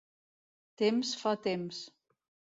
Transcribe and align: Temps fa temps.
Temps 0.83 1.13
fa 1.21 1.35
temps. 1.45 1.85